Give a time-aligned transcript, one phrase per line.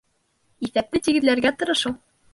[0.69, 1.99] Иҫәпте тигеҙләргә тырышыу